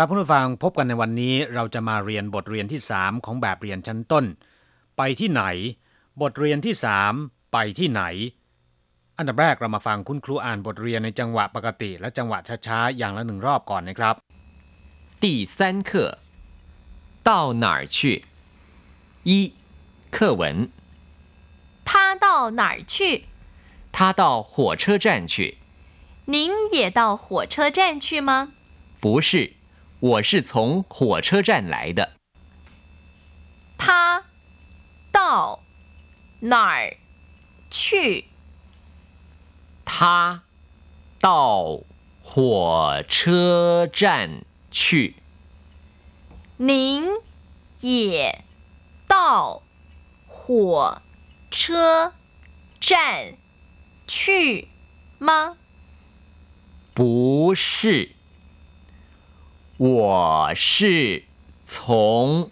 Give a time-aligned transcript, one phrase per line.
[0.00, 4.24] ับผู้ฟังพบกันในวันนี้เราจะมาเรียนบทเรียนที่ 3 ของแบบเรียนชั้นต้น
[4.96, 5.42] ไปที่ไหน
[6.22, 6.74] บทเรียนที่
[7.12, 8.02] 3 ไปที่ไหน
[9.18, 14.14] อันดับแรกเรามาฟังคุณครูอ่านบทเรียนในจังหวะปกติ และจังหวะช้าๆอย่างละหนึ่งรอบก่อนนะครับ
[15.22, 15.24] 第
[15.56, 15.90] 三课，
[17.28, 17.30] 到
[17.62, 17.98] 哪儿去？
[19.30, 19.32] 一，
[20.10, 20.42] 课文。
[21.88, 22.26] 他到
[22.60, 23.22] 哪儿去？
[23.92, 25.58] 他到火车站去。
[26.26, 28.52] 您也到火车站去吗？
[29.00, 29.52] 不是，
[30.01, 32.13] 我是从火车站来的。
[33.77, 34.25] 他
[35.11, 35.63] 到
[36.39, 36.97] 哪儿
[37.69, 38.25] 去？
[39.85, 40.41] 他
[41.19, 41.81] 到
[42.23, 45.17] 火车站去。
[46.57, 47.07] 您
[47.81, 48.43] 也
[49.07, 49.61] 到
[50.27, 51.03] 火
[51.51, 52.13] 车
[52.79, 53.35] 站
[54.07, 54.67] 去
[55.19, 55.57] 吗？
[56.95, 58.15] 不是，
[59.80, 61.24] 我是
[61.64, 62.50] 从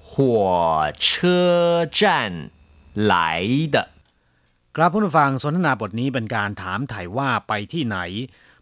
[0.00, 2.50] 火车站
[2.94, 3.88] 来的。
[4.76, 7.98] ครับผู้ฟังสนทนาบทนี้เป็นการถามถ่ายว่าไปที่ไหน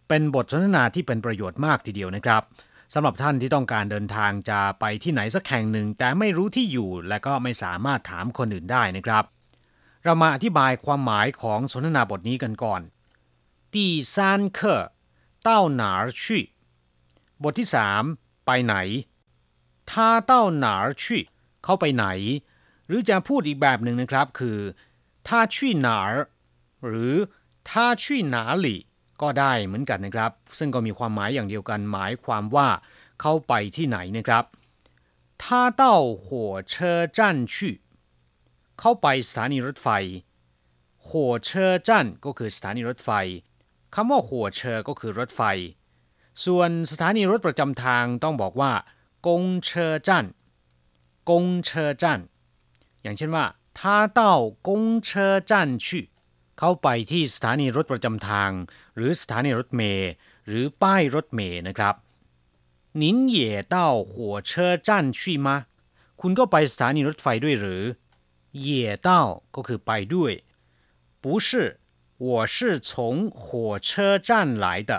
[0.09, 2.43] เป็นบทสนทนาที่เป็นประโยชน์มากทีเดียวนะครับ
[2.95, 9.25] สำหรับท่านที่ต้องการเดินทางจะไปที่ไหนสักแห่งหนึ่ง แต่ไม่รู้ที่อยู่ และก็ไม่สามารถถามคนอื่นได้นะครับ
[10.05, 12.81] เรามาอธิบายความหมายของสนทนาบทนี้กันก่อน
[13.75, 13.77] 第
[14.15, 14.15] 三
[14.59, 14.61] 课
[15.47, 15.49] 到
[15.81, 16.23] 哪儿去
[17.44, 18.04] บทที่สาม
[18.46, 18.76] ไปไหน
[19.92, 21.24] ท่าเต้าหนาชี่
[21.64, 22.06] เขาไปไหน
[22.88, 24.58] หรือจะพูดอีกแบบหนึ่งนะครับคือ
[25.28, 26.00] ท่าชี่หนา
[26.88, 27.14] หรือ
[27.70, 28.80] ท่าชี่หนาหลี่
[29.22, 32.68] ก็ได้เหมือนกันนะครับ ซึ่งก็มีความหมายอย่างเดียวกันหมายความว่า
[33.22, 34.46] เขาไปที่ไหนนะครับ
[35.44, 37.72] ท่าเต้าหัวเชอจันชี
[38.80, 39.90] เข้าไปสถานีรถไฟ
[41.08, 43.10] หัวเชอจันก็คือสถานีรถไฟ
[43.96, 45.42] คำว่าหัวเชอก็คือรถไฟ
[46.45, 48.73] ส่วนสถานีรถประจำทางต้องบอกว่า
[49.27, 50.27] กงเชอจัน
[51.31, 52.21] กงเชอจัน
[53.03, 53.45] อย่างเช่นว่า
[53.79, 53.81] 他
[54.19, 54.21] 到
[54.67, 54.69] 公
[55.07, 55.09] 车
[55.51, 55.53] 站
[55.85, 55.87] 去
[56.59, 58.51] เข้าไปที่สถานีรถประจำทาง
[58.97, 60.11] หรือสถานีรถเมล์
[60.47, 61.95] หรือป้ายรถเมล์นะครับ
[63.01, 63.03] 您
[63.37, 63.39] 也
[63.75, 63.77] 到
[64.11, 64.13] 火
[64.51, 64.53] 车
[64.87, 64.89] 站
[65.19, 65.49] 去吗
[66.21, 67.83] คุณก็ไปสถานีรถไฟด้วยหรือ
[68.67, 68.69] 也
[69.07, 69.09] 到
[69.55, 70.33] ก็คือไปด้วย
[71.23, 71.49] 不是
[72.27, 72.57] 我是
[72.89, 72.91] 从
[73.41, 74.31] 火车站
[74.65, 74.93] 来的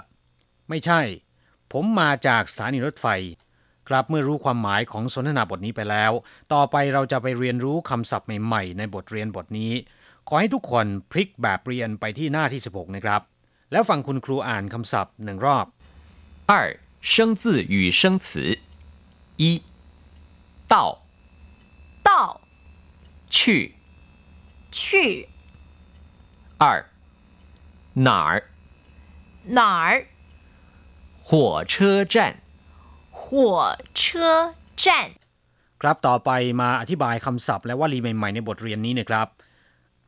[0.70, 1.02] ไม่ใช่
[1.72, 3.08] ผมมาจากสถานีรถไฟ
[3.88, 6.12] ครับเมื่อรู้ความหมายของสนทนาบทนี้ไปแล้ว
[6.54, 9.74] ต่อไปเราจะไปเรียนรู้คำศัพท์ใหม่ๆ ในบทเรียนบทนี้
[10.28, 13.22] ขอให้ทุกคนพลิกแบบเรียนไปที่หน้าที่ 16 นะครับ
[13.72, 15.66] แล้วฟังคุณครูอ่านคำศัพท์หนึ่งรอบ
[16.52, 16.54] 二，
[17.02, 17.44] 生字
[17.74, 18.60] 与生词。
[19.38, 19.62] 一，
[20.68, 20.76] 到，
[22.08, 22.10] 到
[23.30, 23.38] 去。
[24.72, 25.28] 去
[26.58, 26.64] 二，
[28.08, 28.44] 哪儿？
[29.58, 30.08] 哪儿？
[31.29, 32.15] 火车站
[33.11, 35.11] 火车站
[35.81, 39.29] ครับต่อไปมาอธิบายคำศัพท์ และวลีใหม่ๆในบทเรียนนี้นะครับ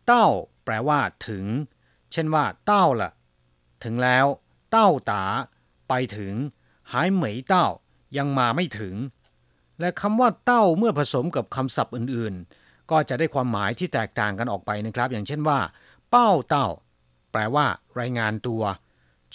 [0.07, 0.27] เต้า
[0.65, 1.45] แปลว่า ถึง
[2.13, 3.11] เช่นว่า เต้าละ่ะ
[3.85, 4.27] ถึงแล้ว
[4.71, 5.25] เต้าตา
[5.89, 6.35] ไปถึง
[6.93, 7.67] หายเหมยเต้า
[8.17, 8.95] ยังมาไม่ถึง
[9.81, 15.59] และคำว่า เต้าเมื่อผสมกับคำศัพท์อื่นๆ ก็จะได้ความหมายที่แตกต่างกันออกไปนะครับ อย่างเช่นว่า
[16.11, 16.67] เป้าเต้า
[17.33, 17.67] แปลว่า
[18.01, 18.63] รายงานตัว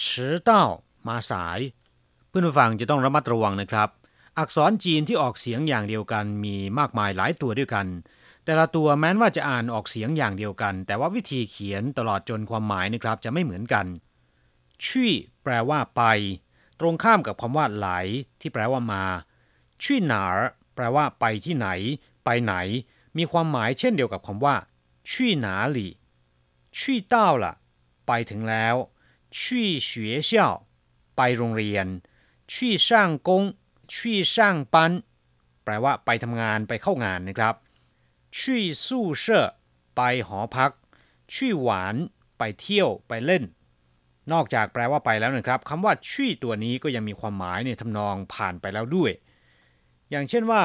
[0.06, 0.66] ชือเต้า
[1.08, 1.60] มาสาย
[2.28, 3.90] เพื่อนผู้ฟังจะต้องระมัดระวังนะครับ
[4.38, 7.88] อักษรจีนที่ออกเสียงอย่างเดียวกันมีมากมายหลายตัวด้วยกัน
[8.46, 13.86] แต่ละตัวแม้นว่าจะอ่านออกเสียงอย่างเดียวกัน แต่ว่าวิธีเขียนตลอดจนความหมายนะครับจะไม่เหมือนกัน
[14.86, 15.12] ชี่
[15.44, 16.04] แปลว่าไป
[16.80, 17.90] ตรงข้ามกับคำว่าไหล
[18.42, 19.04] ที่แปลว่ามา
[19.84, 20.24] ชี่หนา
[20.76, 21.68] แปลว่าไปที่ไหน
[22.26, 22.54] ไปไหน
[23.18, 24.56] มีความหมายเช่นเดียวกับคำว่า
[25.12, 25.92] ชี่หนาหลี่
[26.78, 27.54] ชี่เต้าล่ะ
[28.08, 28.76] ไปถึงแล้ว
[29.40, 30.54] ชี่เฉวยเซี่ยว
[31.22, 31.85] ไปโรงเรียน
[32.53, 33.44] ชี่ช่างกง
[33.94, 34.91] ชี่ช่างปัน
[35.63, 37.56] แปลว่าไปทำงานไปเข้างานนะครับ
[38.40, 39.46] ชี่สู้เช่อ
[39.96, 40.72] ไปหอพัก
[41.34, 41.96] ชี่หวาน
[42.38, 43.44] ไปเที่ยวไปเล่น
[44.32, 49.11] นอกจากแปลว่าไปแล้วนะครับคำว่าชี่ตัวนี้ก็ยังมีความหมายในทำนองผ่านไปแล้วด้วย
[50.09, 50.64] อย่างเช่นว่า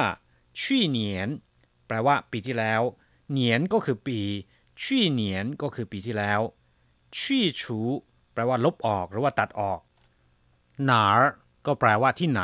[0.61, 1.29] ชี่เหนียน
[1.87, 2.81] แปลว่าปีที่แล้ว
[3.31, 4.19] เหนียนก็คือปี
[4.83, 6.41] ชี่เหนียนก็คือปีที่แล้ว
[7.19, 7.79] ชี่ชู
[8.33, 9.79] แปลว่าลบออกหรือว่าตัดออก
[10.85, 11.05] หนา
[11.65, 12.43] ก็แปลว่าที่ไหน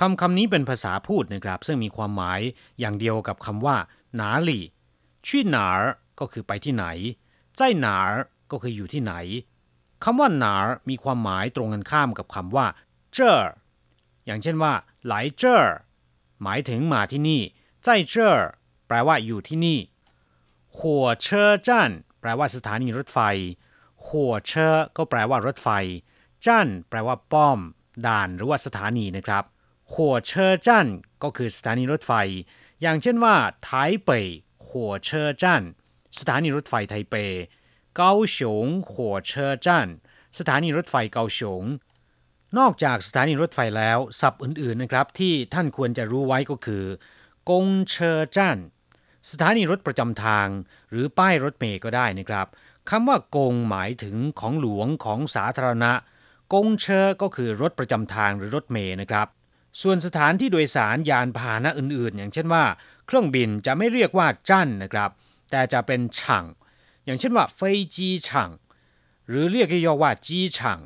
[0.00, 2.40] คำคำนี้เป็นภาษาพูดนะครับ ซึ่งมีความหมาย
[2.80, 3.76] อย่างเดียวกับคำว่า
[4.16, 4.64] หนาหลี่
[5.26, 5.68] ชี่หนา
[6.20, 6.86] ก็คือไปที่ไหน
[7.56, 7.96] ใจหนา
[8.50, 9.14] ก็คืออยู่ที่ไหน
[10.04, 10.54] คำว่าหนา
[10.88, 12.66] มีความหมายตรงกันข้ามกับคำว่า
[13.12, 13.36] เจ้อ
[14.26, 14.72] อย่างเช่นว่า
[15.04, 15.58] ไหลเจ้อ
[16.42, 17.40] หมายถึงมาที่นี่
[17.84, 18.32] ใจเจ้อ
[18.86, 19.78] แปลว่าอยู่ที่นี่
[20.78, 21.90] หัวเชอจัน
[22.20, 23.18] แปลว่าสถานีรถไฟ
[24.06, 25.68] หัวเชอก็แปลว่ารถไฟ
[26.46, 27.58] จั่นแปลว่าป้อม
[28.06, 29.44] ด่านหรือว่าสถานีนะครับ
[29.92, 30.86] หัวเชอจั่น
[31.22, 32.12] ก็คือสถานีรถไฟ
[32.82, 33.34] อย่างเช่นว่า
[33.64, 33.70] ไท
[34.04, 34.10] เป
[34.68, 35.62] หัวเชอจั่น
[36.18, 37.14] สถานีรถไฟไทเป
[37.96, 39.88] เกาสงหัวเชอจั่น
[40.38, 41.64] สถานีรถไฟเกาสง
[42.58, 46.84] นอกจากสถานีรถไฟแล้วศัพท์อื่นๆนะครับ ที่ท่านควรจะรู้ไว้ก็คือ
[47.50, 48.56] กงเชอจั่น
[49.30, 50.48] สถานีรถประจำทาง
[50.90, 52.46] หรือป้ายรถเมย์ก็ได้นะครับ
[52.90, 55.92] คำว่ากงหมายถึงของหลวงของสาธารณะ
[56.52, 59.28] กงเชอก็คือรถประจำทางหรือรถเมย์นะครับ
[59.82, 62.64] ส่วนสถานที่โดยสารยานพาหนะอื่นๆ อย่างเช่นว่า
[63.06, 65.10] เครื่องบินจะไม่เรียกว่าจั่นนะครับ
[65.50, 66.44] แต่จะเป็นฉัง
[67.04, 68.50] อย่างเช่นว่าเฟยจีฉัง
[69.28, 70.78] หรือเรียกย่อว่าจีฉัง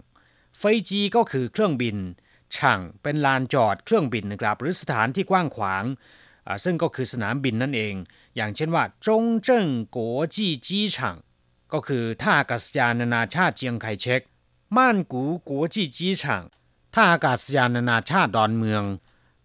[0.59, 1.97] เฟยจีก็คือเครื่องบิน
[2.57, 5.85] ฉังเป็นลานจอดเครื่องบินนะครับ หรือสถานที่กว้างขวาง
[6.65, 7.95] ซึ่งก็คือสนามบินนั่นเอง
[8.37, 11.17] อย่างเช่นว่าจงเจิ้งกัวจีจีฉัง
[11.73, 14.23] ก็คือท่าอากาศยานนานาชาติเจียงไคเชก
[14.78, 16.44] ม่านกูกัวจีจีฉัง
[16.94, 18.84] ท่าอากาศยานนานาชาติดอนเมือง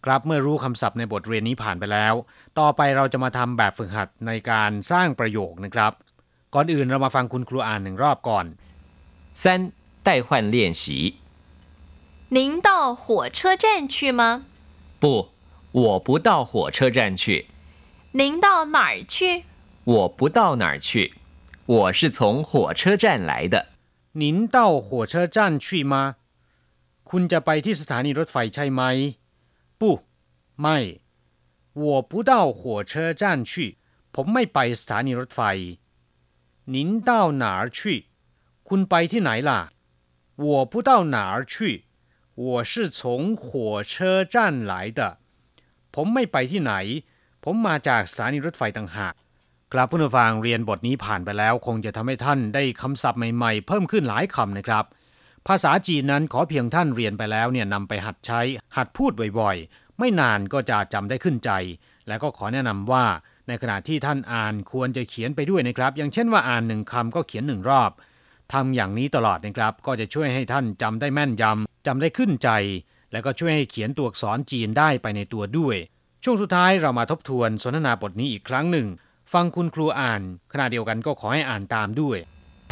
[0.05, 2.15] ครับเมื่อรู้คำศัพท์ในบทเรียนนี้ผ่านไปแล้ว
[2.59, 5.93] ต่อไปเราจะมาทำแบบฝึกหัดในการสร้างประโยคนะครับ
[6.55, 8.47] ก่อนอื่นเรามาฟังคุณครูอ่านหนึ่งรอบก่อน
[9.43, 9.45] 三
[10.07, 10.83] 代换练习。
[12.37, 14.23] 您到火车站去吗？
[15.01, 15.05] 不，
[15.73, 17.47] 我不到火车站去。
[18.13, 19.45] 您到哪儿去？
[19.85, 21.15] 我不到哪儿去，
[21.67, 23.67] 我是从火车站来的。
[24.13, 26.17] 您到火车站去吗
[27.09, 28.83] คุณจะไปที่สถานีรถไฟใช่ไหม
[29.81, 29.83] 不
[30.61, 30.77] ไม่
[31.73, 32.61] 我不到火
[32.91, 33.53] 车站去
[34.15, 35.41] ผมไม่ไปสถานีรถไฟ
[36.75, 36.77] 您
[37.09, 37.11] 到
[37.43, 37.79] 哪儿去
[38.69, 39.61] คุณไปที่ไหนล่ะ
[40.37, 41.55] 我不到哪儿去
[42.35, 45.01] 我是从火车站来的
[45.95, 46.73] ผมไม่ไปที่ไหน
[47.43, 49.15] ผมมาจากสถานีรถไฟต่างหาก
[49.74, 54.86] ครับผู้นฟังเรียนบทนี้ผ่านไปแล้ว คงจะทำให้ท่านได้คำศัพท์ใหม่ๆ เพิ่มขึ้นหลายคำนะครับ
[55.48, 58.42] ภาษาจีนนั้นขอเพียงท่านเรียนไปแล้วเนี่ยนำไปหัดใช้
[58.78, 61.52] หัดพูดบ่อยๆ ไม่นานก็จะจำได้ขึ้นใจ
[62.08, 63.06] และก็ขอแนะนำว่า
[63.48, 67.92] ในขณะที่ท่านอ่านควรจะเขียนไปด้วยนะครับ อย่างเช่นว่าอ่านหนึ่งคำก็เขียนหนึ่งรอบ
[68.54, 72.50] ทำอย่างนี้ตลอดนะครับ ก็จะช่วยให้ท่านจำได้แม่นยำจำได้ขึ้นใจ
[73.12, 75.78] และก็ช่วยให้เขียนตัวอักษรจีนได้ไปในตัวด้วย
[76.24, 78.88] ช่วงสุดท้ายเรามาทบทวนสนทนาบทนี้อีกครั้งหนึ่ง
[79.33, 80.23] ฟังคุณครูอ่าน
[80.53, 82.19] ขณะเดียวกันก็ขอให้อ่านตามด้วย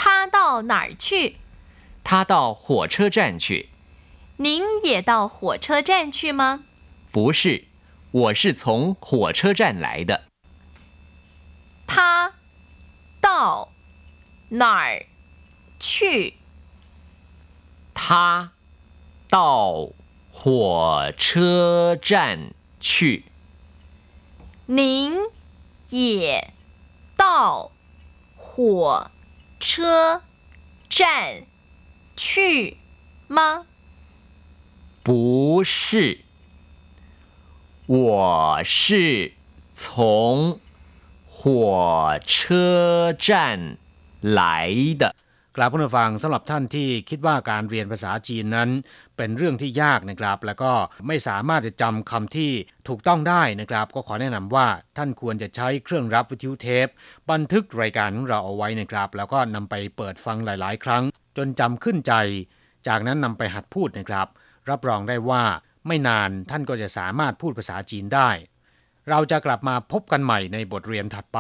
[0.01, 0.39] 他到
[0.73, 1.07] 哪儿去？
[2.05, 3.69] 他到火车站去。
[4.39, 6.65] 您也到火车站去吗？
[7.13, 7.67] 不是，
[8.11, 10.25] 我是从火车站来的。
[11.87, 12.35] 他
[13.21, 13.73] 到
[14.49, 15.07] 哪儿
[15.79, 16.35] 去？
[17.95, 18.53] 他
[19.29, 19.91] 到
[20.33, 23.25] 火车站去。
[24.67, 25.13] 您
[25.91, 26.53] 也
[27.17, 27.71] 到
[28.37, 29.11] 火
[29.61, 30.23] 车
[30.89, 31.45] 站
[32.17, 32.77] 去
[33.29, 33.67] 吗？
[35.03, 36.21] 不是，
[37.87, 39.33] 我是
[39.73, 40.61] 从
[41.27, 43.77] 火车站
[44.21, 45.15] 来的。
[45.57, 48.69] กราบผู้ฟังสำหรับท่านที่คิดว่าการเรียนภาษาจีนนั้น
[49.18, 50.72] เป็นเรื่องที่ยากนะครับ แล้วก็
[51.08, 52.52] ไม่สามารถจะจำคำที่
[52.88, 54.68] ถูกต้องได้นะครับ ก็ขอแนะนำว่า
[54.98, 56.88] ท่านควรจะใช้เครื่องรับวิทยุเทป
[57.32, 61.04] บันทึกรายการของเราเอาไว้นะครับ แล้วก็นำไปเปิดฟังหลาย ๆ ครั้ง
[61.38, 62.14] จนจำขึ้นใจ
[62.88, 64.28] จากนั้นนำไปหัดพูดนะครับ
[64.70, 65.44] รับรองได้ว่า
[65.88, 68.30] ไม่นานท่านก็จะสามารถพูดภาษาจีนได้
[69.10, 71.40] เราจะกลับมาพบกันใหม่ในบทเรียนถัดไป